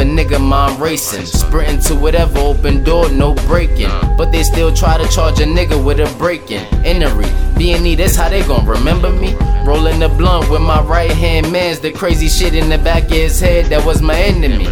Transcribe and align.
I'm 0.00 0.80
racing. 0.80 1.26
Sprinting 1.26 1.80
to 1.80 1.94
whatever 1.94 2.38
open 2.38 2.84
door, 2.84 3.08
no 3.10 3.34
breaking. 3.46 3.90
But 4.16 4.30
they 4.30 4.42
still 4.42 4.72
try 4.72 4.96
to 4.96 5.08
charge 5.08 5.40
a 5.40 5.44
nigga 5.44 5.82
with 5.82 5.98
a 5.98 6.18
breaking. 6.18 6.64
Innery, 6.84 7.26
B&E, 7.56 7.94
that's 7.96 8.14
how 8.14 8.28
they 8.28 8.42
gon' 8.42 8.66
remember 8.66 9.10
me. 9.10 9.34
Rolling 9.64 9.98
the 10.00 10.08
blunt 10.08 10.50
with 10.50 10.62
my 10.62 10.80
right 10.82 11.10
hand 11.10 11.50
man's 11.50 11.80
the 11.80 11.92
crazy 11.92 12.28
shit 12.28 12.54
in 12.54 12.68
the 12.68 12.78
back 12.78 13.04
of 13.04 13.10
his 13.10 13.40
head 13.40 13.66
that 13.66 13.84
was 13.84 14.00
my 14.00 14.18
enemy. 14.18 14.66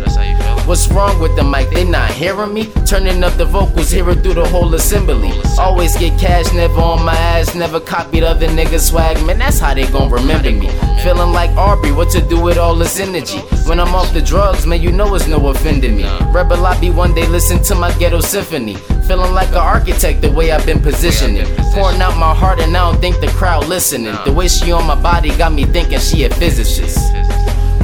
What's 0.67 0.89
wrong 0.89 1.21
with 1.21 1.37
the 1.37 1.45
mic? 1.45 1.71
They 1.71 1.85
not 1.85 2.11
hearing 2.11 2.53
me? 2.53 2.67
Turning 2.85 3.23
up 3.23 3.35
the 3.35 3.45
vocals, 3.45 3.89
hear 3.89 4.11
it 4.11 4.25
through 4.25 4.35
the 4.35 4.49
whole 4.49 4.75
assembly. 4.75 5.31
Always 5.61 5.97
get 5.97 6.19
cash, 6.19 6.53
never 6.53 6.81
on 6.81 7.05
my 7.05 7.15
ass, 7.15 7.55
never 7.55 7.79
copied 7.79 8.25
other 8.25 8.49
niggas' 8.49 8.91
swag. 8.91 9.25
Man, 9.25 9.39
that's 9.39 9.61
how 9.61 9.75
they 9.75 9.87
gon' 9.87 10.11
remember 10.11 10.51
me. 10.51 10.69
Feeling 11.05 11.33
like 11.33 11.51
Aubrey, 11.51 11.93
what 11.93 12.11
to 12.11 12.21
do 12.21 12.41
with 12.41 12.59
all 12.59 12.75
this 12.75 12.99
energy? 12.99 13.39
When 13.69 13.79
I'm 13.79 13.95
off 13.95 14.13
the 14.13 14.21
drugs, 14.21 14.67
man, 14.67 14.83
you 14.83 14.91
know 14.91 15.15
it's 15.15 15.29
no 15.29 15.47
offending 15.47 15.99
me. 15.99 16.05
Rebel 16.33 16.59
Lobby 16.59 16.91
one 16.91 17.15
day 17.15 17.29
listen 17.29 17.63
to 17.63 17.77
my 17.77 17.97
ghetto 17.97 18.19
symphony. 18.19 18.75
Feeling 19.07 19.35
like 19.35 19.51
an 19.51 19.59
architect 19.59 20.21
the 20.21 20.33
way 20.33 20.51
I've 20.51 20.67
been 20.67 20.81
positioning. 20.81 21.47
Pouring 21.75 22.03
out 22.03 22.19
my 22.19 22.35
heart 22.35 22.59
and 22.59 22.77
I 22.77 22.91
don't 22.91 23.01
think 23.01 23.21
the 23.21 23.29
crowd 23.29 23.69
listening. 23.69 24.17
The 24.25 24.33
way 24.33 24.49
she 24.49 24.73
on 24.73 24.85
my 24.85 25.01
body 25.01 25.29
got 25.39 25.53
me 25.53 25.65
thinking 25.65 26.01
she 26.01 26.25
a 26.25 26.31
physicist. 26.31 26.99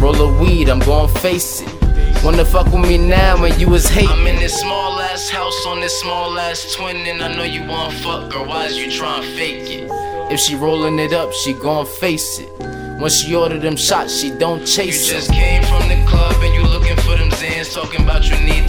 Roll 0.00 0.16
a 0.16 0.42
weed, 0.42 0.68
I'm 0.68 0.80
gon' 0.80 1.08
face 1.08 1.60
it. 1.60 1.81
Wanna 2.22 2.44
fuck 2.44 2.66
with 2.66 2.82
me 2.82 2.98
now 2.98 3.42
when 3.42 3.58
you 3.58 3.68
was 3.68 3.88
hating. 3.88 4.08
I'm 4.08 4.26
in 4.28 4.36
this 4.36 4.60
small 4.60 5.00
ass 5.00 5.28
house 5.28 5.66
on 5.66 5.80
this 5.80 6.00
small 6.00 6.38
ass 6.38 6.72
twin, 6.72 6.98
and 7.08 7.20
I 7.20 7.34
know 7.34 7.42
you 7.42 7.66
want 7.66 7.94
fuck, 7.94 8.30
girl. 8.30 8.44
Why 8.46 8.66
is 8.66 8.78
you 8.78 8.92
trying 8.92 9.22
to 9.22 9.28
fake 9.36 9.68
it? 9.68 9.90
If 10.30 10.38
she 10.38 10.54
rolling 10.54 11.00
it 11.00 11.12
up, 11.12 11.32
she 11.32 11.52
gon' 11.52 11.84
face 11.84 12.38
it. 12.38 12.48
When 13.00 13.10
she 13.10 13.34
order 13.34 13.58
them 13.58 13.74
shots, 13.74 14.20
she 14.20 14.30
don't 14.30 14.64
chase 14.64 15.08
You 15.08 15.14
just 15.14 15.32
came 15.32 15.64
from 15.64 15.88
the 15.88 16.00
club 16.06 16.36
and 16.40 16.54
you 16.54 16.62
looking 16.62 16.96
for 16.98 17.16
them 17.16 17.30
Zans, 17.30 17.74
talking 17.74 18.02
about 18.02 18.30
you 18.30 18.38
need 18.38 18.68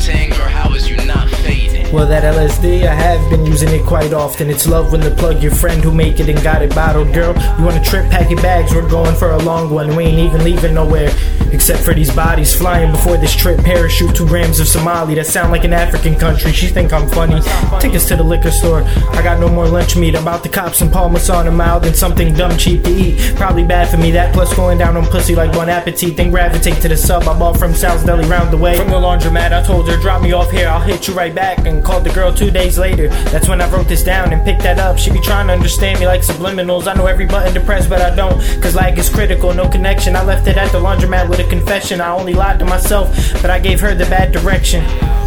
Well, 1.93 2.07
that 2.07 2.23
LSD, 2.23 2.87
I 2.87 2.95
have 2.95 3.29
been 3.29 3.45
using 3.45 3.69
it 3.69 3.85
quite 3.85 4.13
often. 4.13 4.49
It's 4.49 4.67
love 4.67 4.91
when 4.91 5.01
the 5.01 5.11
plug 5.11 5.43
your 5.43 5.51
friend 5.51 5.83
who 5.83 5.93
make 5.93 6.19
it 6.19 6.27
and 6.27 6.41
got 6.41 6.63
it 6.63 6.73
bottled. 6.73 7.13
Girl, 7.13 7.35
you 7.59 7.65
want 7.65 7.77
a 7.77 7.81
trip, 7.87 8.09
pack 8.09 8.31
your 8.31 8.41
bags, 8.41 8.73
we're 8.73 8.89
going 8.89 9.15
for 9.15 9.29
a 9.29 9.37
long 9.37 9.69
one. 9.69 9.95
We 9.95 10.05
ain't 10.05 10.17
even 10.17 10.43
leaving 10.43 10.73
nowhere. 10.73 11.11
Except 11.53 11.83
for 11.83 11.93
these 11.93 12.13
bodies 12.13 12.53
flying 12.55 12.91
before 12.91 13.17
this 13.17 13.35
trip. 13.35 13.59
Parachute 13.59 14.15
two 14.15 14.25
grams 14.25 14.59
of 14.59 14.67
Somali 14.67 15.13
that 15.13 15.27
sound 15.27 15.51
like 15.51 15.63
an 15.65 15.71
African 15.71 16.15
country. 16.15 16.51
She 16.51 16.65
think 16.65 16.91
I'm 16.91 17.07
funny. 17.07 17.39
Take 17.79 17.93
us 17.93 18.07
to 18.07 18.15
the 18.15 18.23
liquor 18.23 18.49
store. 18.49 18.81
I 19.11 19.21
got 19.21 19.39
no 19.39 19.47
more 19.47 19.67
lunch 19.67 19.95
meat. 19.95 20.15
I'm 20.15 20.23
About 20.23 20.41
the 20.41 20.49
cops 20.49 20.81
and 20.81 20.91
Parmesan 20.91 21.45
and 21.45 21.55
mild 21.55 21.85
and 21.85 21.95
something 21.95 22.33
dumb 22.33 22.57
cheap 22.57 22.83
to 22.85 22.89
eat. 22.89 23.35
Probably 23.35 23.63
bad 23.63 23.87
for 23.89 23.97
me. 23.97 24.09
That 24.09 24.33
plus 24.33 24.51
going 24.55 24.79
down 24.79 24.97
on 24.97 25.05
pussy 25.05 25.35
like 25.35 25.55
one 25.55 25.69
appetite. 25.69 26.17
Then 26.17 26.31
gravitate 26.31 26.81
to 26.81 26.87
the 26.87 26.97
sub 26.97 27.27
I 27.27 27.37
bought 27.37 27.59
from 27.59 27.75
Sal's 27.75 28.03
Deli 28.03 28.25
round 28.25 28.51
the 28.51 28.57
way. 28.57 28.79
From 28.79 28.89
the 28.89 28.95
laundromat, 28.95 29.53
I 29.53 29.61
told 29.61 29.87
her 29.89 29.97
drop 29.97 30.23
me 30.23 30.31
off 30.31 30.49
here. 30.49 30.67
I'll 30.67 30.81
hit 30.81 31.07
you 31.07 31.13
right 31.13 31.35
back. 31.35 31.67
And 31.67 31.82
called 31.83 32.03
the 32.03 32.09
girl 32.09 32.33
two 32.33 32.49
days 32.49 32.77
later. 32.77 33.09
That's 33.31 33.47
when 33.47 33.61
I 33.61 33.69
wrote 33.69 33.87
this 33.87 34.03
down 34.03 34.33
and 34.33 34.43
picked 34.43 34.63
that 34.63 34.79
up. 34.79 34.97
She 34.97 35.11
be 35.11 35.19
trying 35.19 35.47
to 35.47 35.53
understand 35.53 35.99
me 35.99 36.07
like 36.07 36.21
subliminals. 36.21 36.87
I 36.87 36.93
know 36.93 37.05
every 37.07 37.25
button 37.25 37.53
to 37.53 37.59
press, 37.59 37.87
but 37.87 38.01
I 38.01 38.15
don't. 38.15 38.39
Cause 38.61 38.75
lag 38.75 38.97
is 38.97 39.09
critical. 39.09 39.53
No 39.53 39.69
connection. 39.69 40.15
I 40.15 40.23
left 40.23 40.47
it 40.47 40.57
at 40.57 40.71
the 40.71 40.79
laundromat 40.79 41.29
with 41.29 41.39
a 41.39 41.47
confession. 41.49 42.01
I 42.01 42.11
only 42.11 42.33
lied 42.33 42.59
to 42.59 42.65
myself, 42.65 43.09
but 43.41 43.49
I 43.49 43.59
gave 43.59 43.79
her 43.81 43.93
the 43.93 44.05
bad 44.05 44.31
direction. 44.31 44.83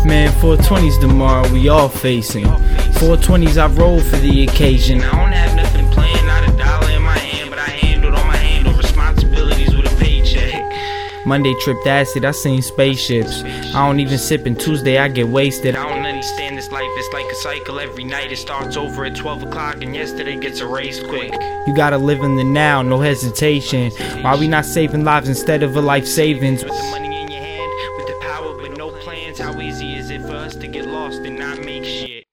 Man, 0.06 0.32
420s 0.40 1.00
tomorrow, 1.00 1.50
we 1.52 1.68
all 1.68 1.88
facing. 1.88 2.44
420s, 2.44 3.56
I 3.58 3.66
roll 3.66 4.00
for 4.00 4.16
the 4.16 4.44
occasion. 4.44 5.02
I 5.02 5.10
don't 5.10 5.32
have 5.32 5.56
nothing 5.56 5.85
Monday 11.26 11.54
tripped 11.60 11.86
acid, 11.88 12.24
I 12.24 12.30
seen 12.30 12.62
spaceships. 12.62 13.42
I 13.42 13.84
don't 13.84 13.98
even 13.98 14.16
sip, 14.16 14.46
and 14.46 14.58
Tuesday 14.58 14.98
I 14.98 15.08
get 15.08 15.26
wasted. 15.26 15.74
I 15.74 15.88
don't 15.88 16.06
understand 16.06 16.56
this 16.56 16.70
life, 16.70 16.84
it's 16.84 17.12
like 17.12 17.26
a 17.26 17.34
cycle 17.34 17.80
every 17.80 18.04
night. 18.04 18.30
It 18.30 18.36
starts 18.36 18.76
over 18.76 19.04
at 19.04 19.16
12 19.16 19.42
o'clock, 19.42 19.82
and 19.82 19.92
yesterday 19.92 20.36
gets 20.36 20.60
erased 20.60 21.08
quick. 21.08 21.32
You 21.66 21.74
gotta 21.74 21.98
live 21.98 22.20
in 22.20 22.36
the 22.36 22.44
now, 22.44 22.80
no 22.80 23.00
hesitation. 23.00 23.90
Why 24.22 24.36
we 24.36 24.46
not 24.46 24.64
saving 24.64 25.02
lives 25.02 25.28
instead 25.28 25.64
of 25.64 25.76
a 25.76 25.80
life 25.80 26.06
savings? 26.06 26.62
With 26.62 26.72
the 26.72 26.90
money 26.92 27.22
in 27.22 27.28
your 27.28 27.40
Hand, 27.40 27.72
with 27.96 28.06
the 28.06 28.18
power 28.20 28.56
but 28.60 28.78
no 28.78 28.90
plans, 28.90 29.40
how 29.40 29.60
easy 29.60 29.96
is 29.96 30.10
it 30.10 30.22
for 30.22 30.36
us 30.36 30.54
to 30.54 30.68
get 30.68 30.86
lost 30.86 31.18
and 31.22 31.36
not 31.36 31.58
make 31.58 31.84
shit? 31.84 32.25